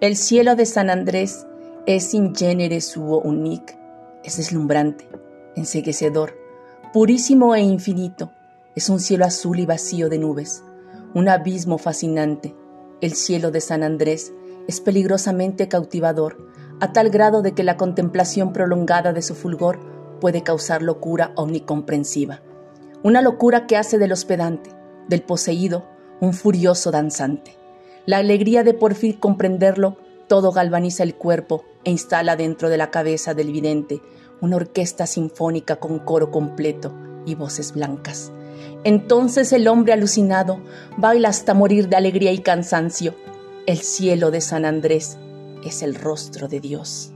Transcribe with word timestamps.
El 0.00 0.14
cielo 0.14 0.54
de 0.54 0.64
San 0.64 0.90
Andrés 0.90 1.44
es 1.84 2.14
in 2.14 2.32
genere 2.32 2.80
suo 2.80 3.20
unique, 3.20 3.76
es 4.22 4.36
deslumbrante, 4.36 5.08
enseguecedor, 5.56 6.38
purísimo 6.92 7.56
e 7.56 7.62
infinito. 7.62 8.30
Es 8.76 8.90
un 8.90 9.00
cielo 9.00 9.24
azul 9.24 9.58
y 9.58 9.66
vacío 9.66 10.08
de 10.08 10.20
nubes, 10.20 10.62
un 11.14 11.28
abismo 11.28 11.78
fascinante. 11.78 12.54
El 13.00 13.14
cielo 13.14 13.50
de 13.50 13.60
San 13.60 13.82
Andrés 13.82 14.32
es 14.68 14.80
peligrosamente 14.80 15.66
cautivador, 15.66 16.46
a 16.78 16.92
tal 16.92 17.10
grado 17.10 17.42
de 17.42 17.54
que 17.54 17.64
la 17.64 17.76
contemplación 17.76 18.52
prolongada 18.52 19.12
de 19.12 19.22
su 19.22 19.34
fulgor 19.34 19.80
puede 20.20 20.44
causar 20.44 20.80
locura 20.80 21.32
omnicomprensiva. 21.34 22.40
Una 23.02 23.20
locura 23.20 23.66
que 23.66 23.76
hace 23.76 23.98
del 23.98 24.12
hospedante, 24.12 24.70
del 25.08 25.22
poseído, 25.22 25.88
un 26.20 26.34
furioso 26.34 26.92
danzante. 26.92 27.57
La 28.08 28.16
alegría 28.16 28.64
de 28.64 28.72
por 28.72 28.94
fin 28.94 29.12
comprenderlo 29.12 29.98
todo 30.28 30.50
galvaniza 30.50 31.02
el 31.02 31.14
cuerpo 31.14 31.66
e 31.84 31.90
instala 31.90 32.36
dentro 32.36 32.70
de 32.70 32.78
la 32.78 32.90
cabeza 32.90 33.34
del 33.34 33.52
vidente 33.52 34.00
una 34.40 34.56
orquesta 34.56 35.06
sinfónica 35.06 35.76
con 35.76 35.98
coro 35.98 36.30
completo 36.30 36.90
y 37.26 37.34
voces 37.34 37.74
blancas. 37.74 38.32
Entonces 38.82 39.52
el 39.52 39.68
hombre 39.68 39.92
alucinado 39.92 40.58
baila 40.96 41.28
hasta 41.28 41.52
morir 41.52 41.90
de 41.90 41.96
alegría 41.96 42.32
y 42.32 42.38
cansancio. 42.38 43.14
El 43.66 43.80
cielo 43.80 44.30
de 44.30 44.40
San 44.40 44.64
Andrés 44.64 45.18
es 45.62 45.82
el 45.82 45.94
rostro 45.94 46.48
de 46.48 46.60
Dios. 46.60 47.12